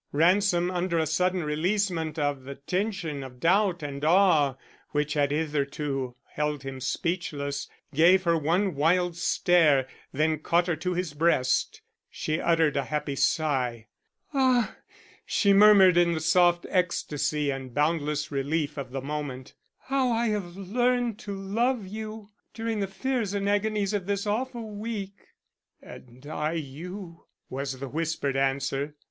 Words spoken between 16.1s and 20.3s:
the soft ecstasy and boundless relief of the moment, "how I